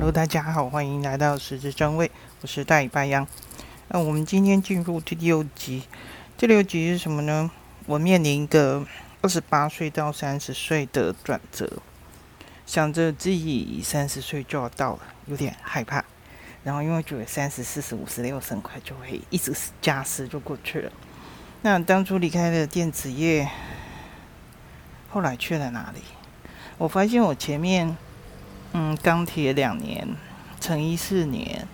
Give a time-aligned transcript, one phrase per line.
[0.00, 3.28] Hello，大家好，欢迎来到十字正位，我是大尾巴羊。
[3.88, 5.82] 那我们今天进入第六集，
[6.38, 7.50] 第六集是什么呢？
[7.84, 8.86] 我面临一个
[9.20, 11.70] 二十八岁到三十岁的转折，
[12.64, 16.02] 想着自己三十岁就要到了，有点害怕。
[16.64, 20.90] 然后因为觉得三十、四十、五十、六十很快就会一直加时就过去了。
[21.60, 23.46] 那当初离开了电子业，
[25.10, 26.00] 后来去了哪里？
[26.78, 27.94] 我发现我前面。
[28.72, 30.06] 嗯，钢铁两年，
[30.60, 31.66] 成衣四年，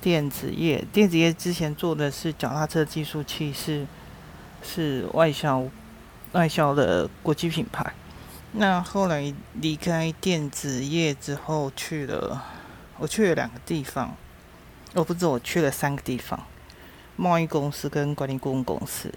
[0.00, 3.86] 电子业，电子业之前做的是脚踏车计数器，是
[4.60, 5.64] 是外销
[6.32, 7.92] 外销的国际品牌。
[8.54, 12.42] 那后来离开电子业之后，去了
[12.98, 14.16] 我去了两个地方，
[14.94, 16.44] 我不止我去了三个地方，
[17.14, 19.14] 贸易公司跟管理顾问公司，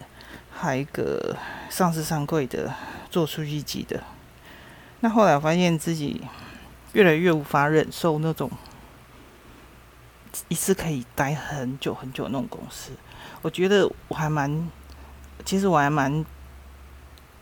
[0.51, 1.35] 还有一个
[1.71, 2.71] 上市上柜的
[3.09, 4.03] 做数据集的。
[4.99, 6.21] 那后来发现自己。
[6.95, 8.49] 越来越无法忍受那种
[10.48, 12.91] 一次可以待很久很久那种公司。
[13.41, 14.70] 我觉得我还蛮，
[15.43, 16.26] 其实我还蛮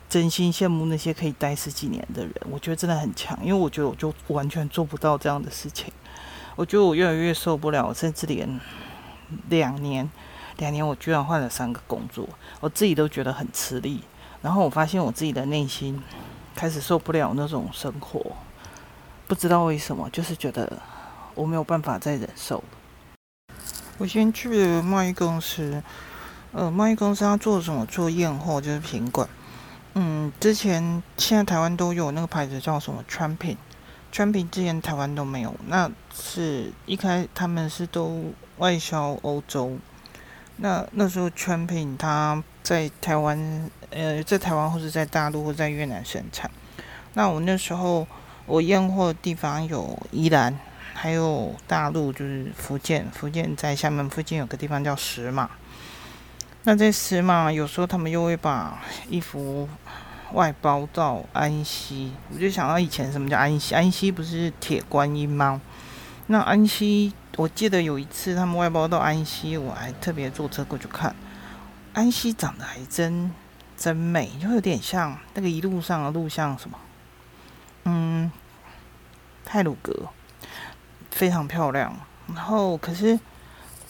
[0.08, 2.34] 真心羡慕那些可以待十几年的人。
[2.50, 5.92] 我觉得真的很强，因为我觉得我就完全做不到这样的事情。
[6.56, 8.60] 我觉得我越来越受不了，甚至连
[9.50, 10.10] 两年，
[10.56, 14.02] 两年我居然换了三个工作，我自己都觉得很吃力。
[14.42, 16.02] 然后我发现我自己的内心
[16.56, 18.36] 开始受不了那种生活。
[19.26, 20.70] 不知道为什么，就是觉得
[21.34, 22.62] 我没有办法再忍受。
[23.96, 25.82] 我先去贸易公司，
[26.52, 27.86] 呃，贸易公司它做什么？
[27.86, 29.26] 做验货，就是品管。
[29.94, 33.56] 嗯，之前现在台湾都有那个牌子叫什么川品，
[34.12, 39.78] 川品之前台湾都没有，那是一开他们是都外销欧洲。
[40.56, 46.50] 那那时候川品它在台湾，呃，在台湾或者在大陆或者在越南生产。
[47.14, 48.06] 那我那时候。
[48.46, 50.58] 我验货的地方有宜兰，
[50.92, 53.10] 还有大陆，就是福建。
[53.10, 55.50] 福建在厦门附近有个地方叫石马。
[56.64, 59.68] 那在石马，有时候他们又会把衣服
[60.32, 62.12] 外包到安溪。
[62.32, 63.74] 我就想到以前什么叫安溪？
[63.74, 65.60] 安溪不是铁观音吗？
[66.26, 71.14] 那安溪，我记得有一次他们外包到安溪，我还特别坐车过去看。
[71.94, 73.30] 安溪长得还真
[73.76, 76.78] 真美，就有点像那个一路上的路像什么？
[77.84, 78.30] 嗯，
[79.44, 80.08] 泰鲁阁
[81.10, 81.94] 非常漂亮。
[82.34, 83.18] 然后，可是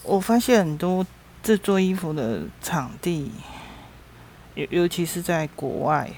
[0.03, 1.05] 我发现很多
[1.41, 3.31] 制作衣服的场地，
[4.55, 6.11] 尤尤其是在国外，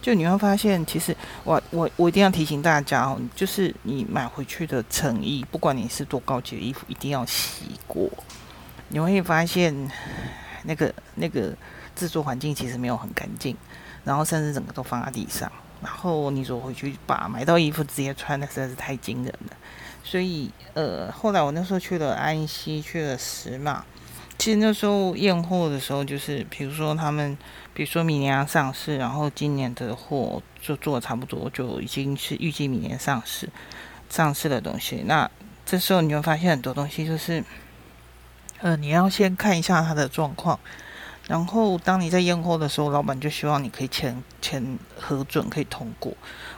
[0.00, 1.14] 就你会发现，其实
[1.44, 8.08] 我我我一定要提醒大家哦，就是你买回去的成衣，不管你是多高级的衣服，一定要洗过。
[8.88, 9.90] 你会发现，
[10.64, 11.54] 那个那个
[11.94, 13.56] 制作环境其实没有很干净，
[14.04, 15.52] 然后甚至整个都放在地上。
[15.82, 19.56] 然后你说回去把买到衣服直接穿，那实在是太惊人了。
[20.04, 23.84] 所以呃，后来我那时候去了安溪，去了石马。
[24.38, 27.36] 其实那时候验货的时候，就是比如说他们，
[27.72, 33.48] 比如说明年要上市，然后今年的货就做差不多，就已经是预计明年上市
[34.10, 35.04] 上市的东西。
[35.06, 35.30] 那
[35.64, 37.44] 这时候你会发现很多东西就是，
[38.60, 40.58] 呃，你要先看一下它的状况。
[41.28, 46.12] 然后，当你在验货的时候，老板就希望你可以签签核准，可以通过。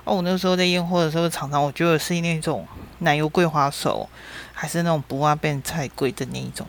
[0.04, 2.66] 哦，我那时候在验货的时候，常常我觉得是那种
[3.00, 4.08] 奶油桂花手，
[4.54, 6.66] 还是那种不阿变菜贵的那一种。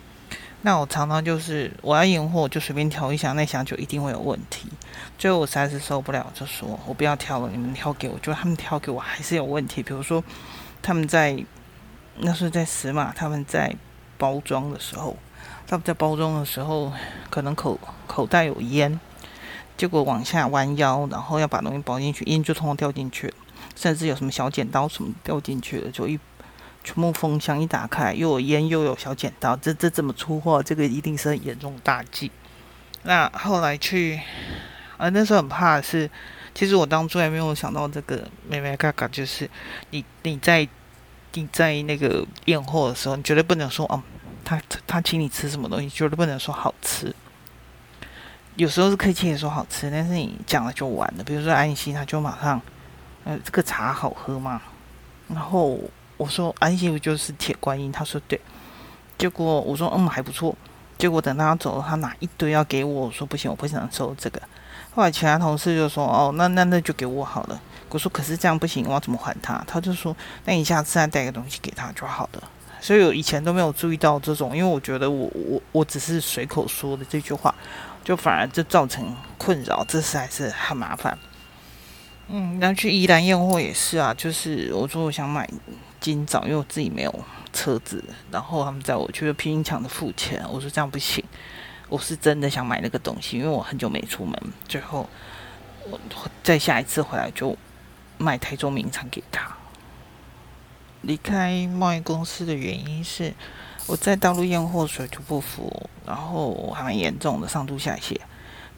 [0.62, 4.70] 那我常常就是我要验货，就随便挑一箱，那箱就一定会有问题。
[5.18, 8.20] 最后我实在是受不了，就说我不要挑了，你们挑给我。
[8.20, 10.22] 就他们挑给我还是有问题，比如说
[10.82, 11.42] 他们在
[12.18, 13.74] 那时候在石马，他们在
[14.18, 15.16] 包装的时候。
[15.68, 16.92] 他们在包装的时候，
[17.30, 19.00] 可能口口袋有烟，
[19.76, 23.34] 结果往下弯腰，然后要把东西包进去，烟就通通掉进去，
[23.76, 26.20] 甚至有什么小剪刀什么掉进去了，就一
[26.84, 30.62] 全部封箱一打开，又有烟又有小剪刀，这这怎么出货？
[30.62, 32.32] 这个一定是严重大忌。
[33.02, 34.22] 那后来去，
[34.98, 36.08] 啊，那时候很怕的是，
[36.54, 39.50] 其实我当初还没有想到这个妹妹嘎嘎，就是
[39.90, 40.68] 你你在
[41.34, 44.04] 你在那个验货的时候，你绝对不能说哦。
[44.46, 47.14] 他他请你吃什么东西，绝对不能说好吃。
[48.56, 51.24] 有时候是可以请你说好吃，但是你讲了就完了。
[51.26, 52.62] 比如说安溪，他就马上，
[53.26, 54.62] 呃，这个茶好喝吗？
[55.28, 55.78] 然后
[56.16, 57.92] 我说安溪不就是铁观音？
[57.92, 58.40] 他说对。
[59.18, 60.56] 结果我说嗯还不错。
[60.98, 64.42] 结果等他走了，他拿一堆要给我，我说不行，我不想收这个。
[64.94, 67.62] 后来其他同事就说哦，那那那就给我好了。
[67.90, 69.62] 我说可是这样不行，我要怎么还他？
[69.68, 70.16] 他就说
[70.46, 72.44] 那你下次再带个东西给他就好了。
[72.86, 77.52] 所以我以前都没有注意到这种，因为我觉得我我我只是随口说的这句话，
[78.04, 79.04] 就反而就造成
[79.40, 81.18] 困扰，这实还是很麻烦。
[82.28, 85.50] 嗯，然后去宜兰验货也是啊，就是我说我想买
[86.00, 87.20] 今早，因为我自己没有
[87.52, 90.46] 车子，然后他们载我去，拼命抢着付钱。
[90.48, 91.26] 我说这样不行，
[91.90, 94.40] 我是真的想买那个东西，因为我很久没出门。
[94.68, 95.10] 最后
[95.90, 96.00] 我
[96.44, 97.58] 再下一次回来就
[98.20, 99.52] 买台中名产给他。
[101.06, 103.32] 离开贸易公司的原因是
[103.86, 108.20] 我在大陆验货水土不服，然后还蛮严重的，上吐下泻，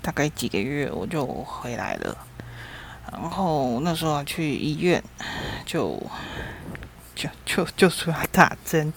[0.01, 2.17] 大概几个月我就回来了。
[3.13, 5.01] 然后那时候去医院，
[5.65, 5.97] 就
[7.15, 8.91] 就就就出来打针，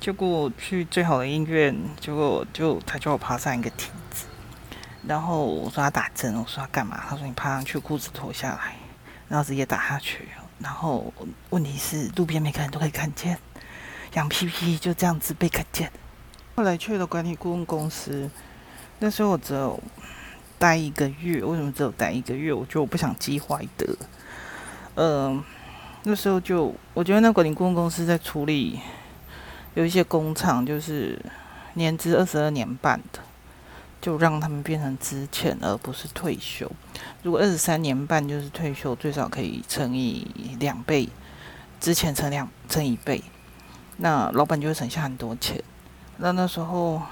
[0.00, 4.26] 结果去最好的医院，结果就他叫我爬上一个梯子，
[5.06, 7.00] 然后我说他打针，我说他干嘛？
[7.08, 8.74] 他说你爬上去，裤子脱下来，
[9.28, 10.28] 然后直接打下去。
[10.62, 11.12] 然后
[11.50, 13.38] 问题是路边每个人都可以看见，
[14.14, 15.90] 羊屁屁就这样子被看见。
[16.54, 18.30] 后来去了管理顾问公司，
[18.98, 19.80] 那时候我只有。
[20.60, 22.52] 待一个月，为什么只有待一个月？
[22.52, 23.96] 我觉得我不想积坏德。
[24.96, 25.42] 嗯、
[26.02, 28.78] 那时候就我觉得那管理顾问公司在处理
[29.72, 31.18] 有一些工厂，就是
[31.72, 33.20] 年资二十二年半的，
[34.00, 36.70] 就让他们变成资遣而不是退休。
[37.22, 40.26] 如果二十三年半就是退休，最少可以乘以
[40.58, 41.08] 两倍，
[41.78, 43.22] 资遣乘两乘一倍，
[43.98, 45.62] 那老板就会省下很多钱。
[46.18, 47.02] 那那时候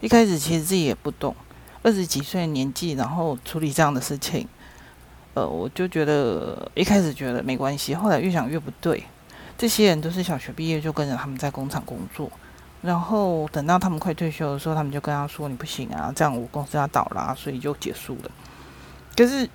[0.00, 1.34] 一开始其实自己也不懂。
[1.82, 4.46] 二十几岁的年纪，然后处理这样的事情，
[5.34, 9.04] 呃，我就觉得一开始觉得没关系，后来越想越不对。
[9.56, 12.30] 这些人都是小学毕业就跟着他们在工厂工作，
[12.82, 18.30] 然后等到他们快退休的时候，他们就跟他说：“你不行啊，这样我公司要倒了，所以就结束了。”
[19.16, 19.48] 可是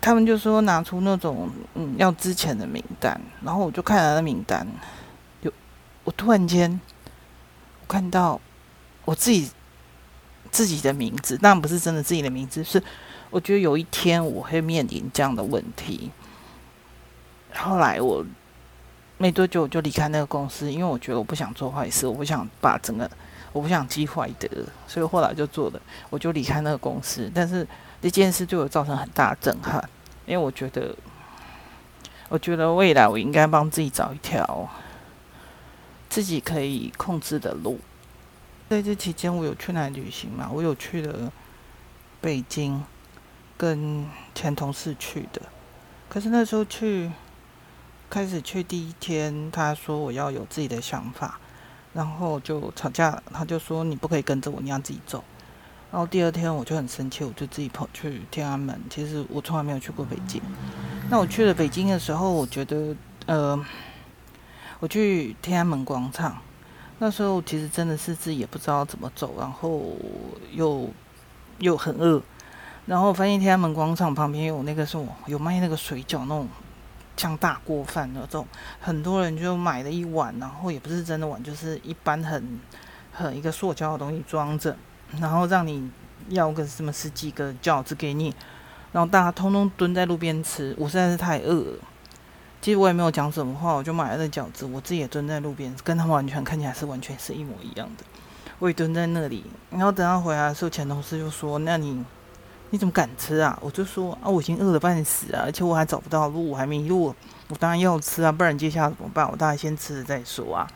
[0.00, 4.66] 他们就说拿出那种嗯要之前的名单，然后我就看了那名单，
[5.42, 5.52] 就
[6.04, 6.80] 我突然间
[7.82, 8.40] 我看到
[9.04, 9.50] 我自己。
[10.50, 12.82] 自己的名字，但不是真的自己的名字，是
[13.28, 16.10] 我觉得有一天我会面临这样的问题。
[17.52, 18.24] 后来我
[19.18, 23.10] 没多久我就离开那个公司，因为我觉得我不想做坏事，我不想把整个，
[23.52, 24.48] 我不想积坏德，
[24.86, 27.30] 所以后来就做了，我就离开那个公司。
[27.34, 27.66] 但是
[28.00, 29.82] 这件事对我造成很大震撼，
[30.24, 30.94] 因为我觉得，
[32.28, 34.68] 我觉得未来我应该帮自己找一条
[36.08, 37.78] 自己可以控制的路。
[38.70, 40.48] 在这期间，我有去哪旅行嘛？
[40.52, 41.32] 我有去了
[42.20, 42.84] 北京，
[43.56, 45.42] 跟前同事去的。
[46.08, 47.10] 可是那时候去，
[48.10, 51.38] 开始去第一天，他说我要有自己的想法，
[51.92, 55.22] 然后就吵架，他就说你不可以跟着我，你要自己走。
[55.90, 58.78] 然后第二天我就很生气，我就自己跑去天安门。
[58.90, 60.40] 其实我从来没有去过北京。
[61.10, 62.94] 那我去了北京的时候，我觉得，
[63.26, 63.58] 呃，
[64.80, 66.38] 我去天安门广场。
[66.98, 69.96] 那时候其实真的是自己也不知道怎么走，然后
[70.52, 70.90] 又
[71.58, 72.20] 又很饿，
[72.86, 76.48] 然后发现天安门广场旁边有那个什么有卖那个水饺，那种
[77.18, 78.46] 像大锅饭那种，
[78.80, 82.58] 很多人就买了一碗，然后也不是真的碗，就是一般很
[83.12, 84.74] 很一个塑胶的东西装着，
[85.20, 85.90] 然后让你
[86.28, 88.32] 要个什么十几个饺子给你，
[88.92, 91.78] 然后大家通通蹲在路边吃，我实在是太饿了。
[92.60, 98.04] 其实我也没有讲什么话，我就买了那饺子，我自己也蹲在路边，跟他们完全看起来是完全是一模一样的。
[98.58, 102.04] 我也蹲在那里，然后等他回来的时候，前同事就说：“那你
[102.70, 107.14] 你怎么敢吃啊？”我就说：“啊，我已经饿得半死啊，而且我还找不到路，我还迷路，
[107.48, 109.28] 我当然要吃啊，不然接下来怎么办？
[109.30, 110.68] 我当然先吃了再说啊。”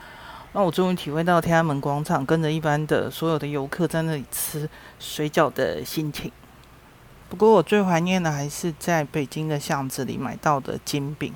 [0.55, 6.31] 那我终于体会到天安门广场跟着一般的所有的游客在那里吃水饺的心情。
[7.31, 11.33] 不过我最怀念的还是在北京的巷子里买到的煎饼。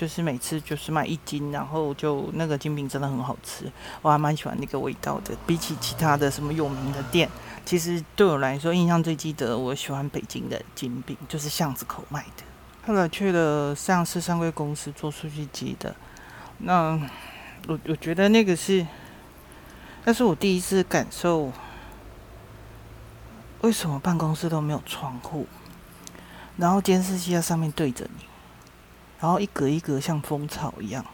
[0.00, 5.36] 就是每次就是买一斤，然后就那个煎饼真的很好吃，我还蛮喜欢那个味道的。
[5.46, 7.28] 比起其他的什么有名的店，
[7.66, 12.42] 其实对我来说印象最记得，我喜欢北京的煎饼，就是巷子口卖的。
[12.86, 15.94] 后来去了上市上柜公司做数据机的，
[16.60, 16.98] 那
[17.68, 18.86] 我我觉得那个是，
[20.06, 21.52] 那是我第一次感受
[23.60, 25.46] 为什么办公室都没有窗户，
[26.56, 28.29] 然后监视器在上面对着你。
[29.20, 31.04] 然后一格一格像蜂巢一样，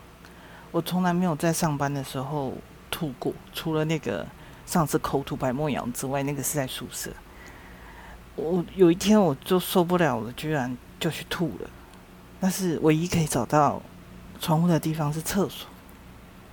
[0.71, 2.53] 我从来没有在上班的时候
[2.89, 4.25] 吐过，除了那个
[4.65, 7.11] 上次口吐白沫样之外，那个是在宿舍。
[8.37, 11.69] 我有一天我就受不了了，居然就去吐了。
[12.39, 13.81] 但是唯一可以找到
[14.39, 15.67] 窗户的地方是厕所。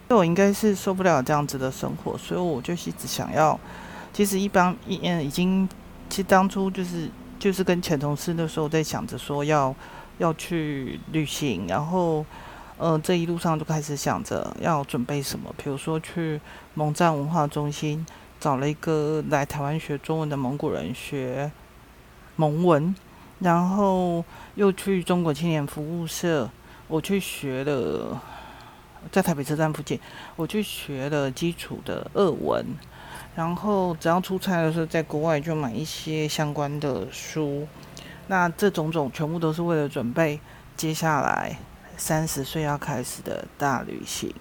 [0.09, 3.59] 那我应该是受不了这样子的生活，所以我就一直想要。
[4.13, 5.69] 其实一般一嗯已经，
[6.11, 7.09] 其实当初就是
[7.39, 9.73] 就是跟前同事那时候在想着说要。
[10.19, 12.25] 要去旅行，然后，
[12.79, 16.41] 呃，这一路上就开始想着要准备什么，比如说去
[16.75, 18.07] 蒙藏文化中心
[18.39, 21.51] 找了一个来台湾学中文的蒙古人学
[22.37, 22.95] 蒙文，
[23.41, 26.49] 然后又去中国青年服务社
[26.87, 28.21] 我去学了，
[29.11, 29.99] 在台北车站附近，
[30.37, 32.65] 我去学了基础的俄文，
[33.35, 37.67] 然后只要出差的时候，在国外就买一些相关的书。
[38.27, 40.41] 那这种种全部都是为了准备
[40.77, 41.57] 接下来
[41.97, 44.35] 三十岁要开始的大旅行。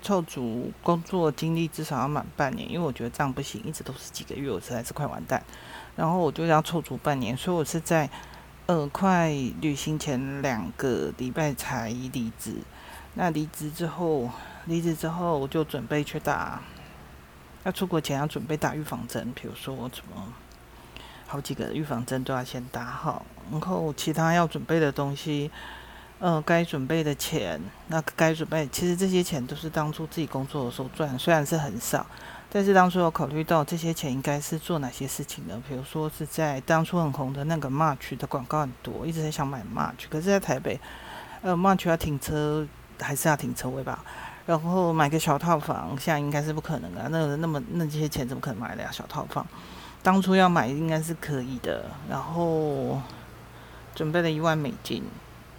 [0.00, 5.42] 凑足工作经历至少要满半年，因为我觉得这样不行，一直都是几个月，我实在是快完蛋。
[5.96, 8.08] 然后我就要凑足半年，所以我是在
[8.66, 12.54] 呃快旅行前两个礼拜才离职。
[13.14, 14.30] 那离职之后，
[14.66, 16.62] 离职之后我就准备去打，
[17.64, 20.32] 要出国前要准备打预防针，比如说什么
[21.28, 25.48] 好几个预防针都要先打好，然后其他要准备的东西。
[26.20, 32.04] 呃，该准备的钱，那该准备，其实这些钱都是当初自己工作的时候赚，虽然是很少，
[32.50, 35.56] 但是当初有考虑到这些钱应该是做哪些事情的？
[35.68, 40.80] 比如说是在当初很红的那个 March 的广告很多，一直很想买 March，可是在台北，
[41.42, 42.66] 呃，March 要停车
[43.00, 44.04] 还是要停车位吧？
[44.44, 49.46] 然后买个小套房，现在应该是不可能啊，那那么那这些钱怎么可能买得了小套房？
[50.02, 53.00] 当初要买应该是可以的，然后
[53.94, 55.02] 准备了一万美金。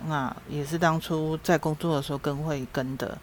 [0.07, 3.17] 那也是当初在工作的时候跟会跟的，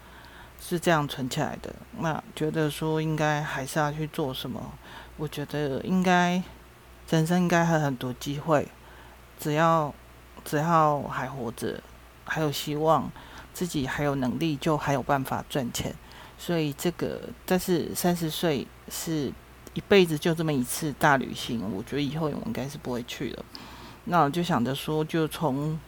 [0.61, 1.73] 是这样存起来的。
[1.99, 4.73] 那觉得说应该还是要去做什么？
[5.17, 6.41] 我觉得应该
[7.09, 8.67] 人生应该还有很多机会，
[9.39, 9.91] 只要
[10.45, 11.81] 只要还活着，
[12.25, 13.11] 还有希望，
[13.55, 15.95] 自己还有能力，就还有办法赚钱。
[16.37, 19.33] 所以这个，但是三十岁是
[19.77, 23.45] 一辈子就这么一次大旅行，我觉得以后我应该是不会去了。
[24.05, 25.79] 那我就想着说，就从。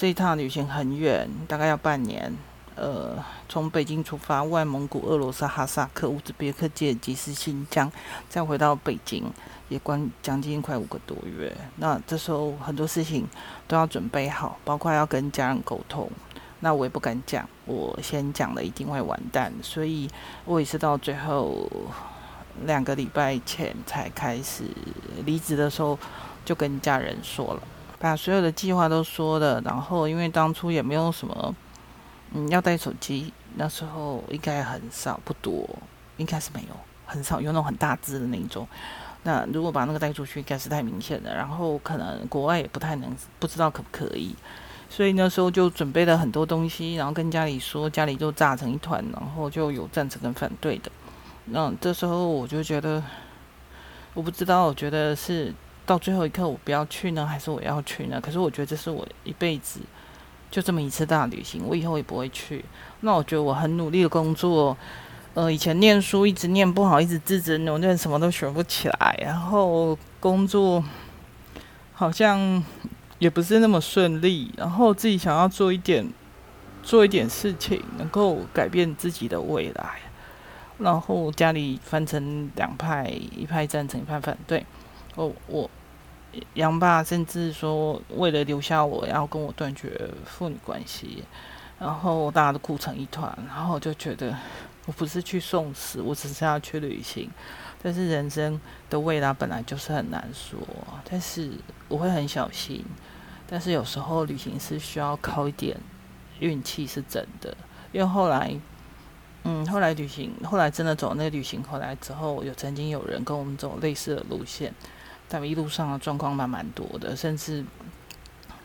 [0.00, 2.32] 这趟旅行很远，大概要半年。
[2.76, 3.16] 呃，
[3.48, 7.90] 从北京出发，外蒙古、俄罗斯、哈萨克、乌兹别克、吉尔吉斯、新疆，
[8.28, 9.24] 再回到北京，
[9.68, 11.52] 也关将近快五个多月。
[11.78, 13.26] 那这时候很多事情
[13.66, 16.08] 都要准备好，包括要跟家人沟通。
[16.60, 20.08] 那我也不敢讲，我先讲了一定会完蛋，所以
[20.44, 21.68] 我也是到最后
[22.66, 24.64] 两个礼拜前才开始
[25.24, 25.98] 离职的时候，
[26.44, 27.62] 就跟家人说了。
[27.98, 31.54] 把所有的计划都说了，然后因为当初也没有什么，
[32.32, 35.68] 嗯，要带手机，那时候应该很少，不多，
[36.16, 38.66] 应该是没有，很少有那种很大只的那种。
[39.24, 41.34] 那如果把那个带出去，应该是太明显了。
[41.34, 43.10] 然后可能国外也不太能，
[43.40, 44.34] 不知道可不可以。
[44.88, 50.90] 所以那时候就准备了很多东西，然后跟家里说，家里就炸成一团，然后就有赞成跟反对的。
[51.50, 53.02] 那这时候我就觉得，
[54.14, 55.54] 我不知道，我觉得是。
[55.88, 58.20] 到最后一刻，我不要去呢，还是我要去呢？
[58.20, 59.80] 可是我觉得这是我一辈子
[60.50, 62.62] 就这么一次大旅行，我以后也不会去。
[63.00, 64.76] 那我觉得我很努力的工作，
[65.32, 70.84] 呃，以前念书一直念不好，一直自责，我念什么都学不起来，然后工作
[71.94, 72.62] 好像
[73.18, 76.06] 也不是那么顺利，然后自己想要做一点
[76.82, 80.00] 做一点事情，能够改变自己的未来，
[80.78, 84.64] 然后家里分成两派，一派赞成，一派反对。
[85.14, 85.70] 我我。
[86.54, 91.24] 杨爸甚至说，为了留下我，要跟我断绝父女关系，
[91.80, 94.36] 然后大家都哭成一团，然后我就觉得，
[94.84, 97.28] 我不是去送死，我只是要去旅行。
[97.82, 100.58] 但是人生的未来本来就是很难说，
[101.10, 101.50] 但是
[101.88, 102.84] 我会很小心。
[103.48, 105.78] 但是有时候旅行是需要靠一点
[106.40, 107.56] 运气，是真的。
[107.90, 108.54] 因为后来，
[109.48, 114.74] 嗯，后来旅行，后来真的走那个旅行回来之后，有曾经有人跟我们走类似的路线。
[115.30, 117.62] 但一路上的状况蛮蛮多的，甚至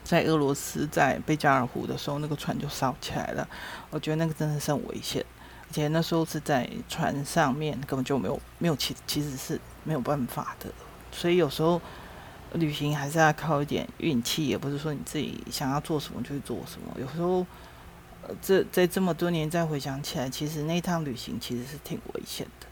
[0.03, 3.45] 在俄罗斯在贝加尔湖的时候，那个船就烧起来了。
[3.89, 5.25] 我觉得那个真的是很危险，
[5.67, 10.69] 而且那时候是在船上面，根本就没有没有其其实是没有办法的。
[11.11, 11.81] 所以有时候
[12.53, 16.95] 旅行还是要靠一点运气，也不是说你自己想要做什么就去做什么。
[16.97, 17.45] 有时候，
[18.41, 22.67] 这在这么多年再回想起来，其实那趟旅行其实是挺危险的。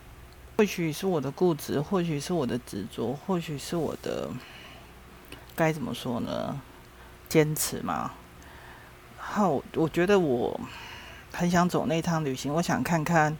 [0.57, 4.29] 或许是我的固执，或许是我的执着，或许是我的
[5.55, 6.61] 该怎么说呢？
[7.27, 8.11] 坚持嘛。
[9.17, 10.59] 好，我觉得我
[11.31, 12.53] 很想走那趟旅行。
[12.53, 13.35] 我想看看，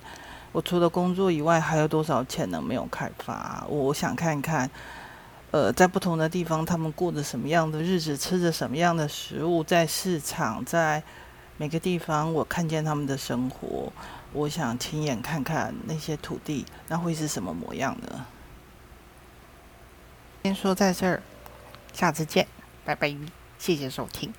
[0.52, 3.66] 我除了工作以外，还有多少潜能没有开发。
[3.68, 4.70] 我想看看，
[5.52, 11.04] 呃，在不同的地方，他们过着什么样的日子，吃着什么样的食物，在市场，在
[11.62, 13.94] 每个地方，我看见他们的生活。
[14.34, 18.26] 我想亲眼看看那些土地，那会是什么模样呢？
[20.42, 21.22] 先说在这儿，
[21.94, 22.48] 下次见，
[22.84, 23.16] 拜拜，
[23.60, 24.34] 谢谢收听。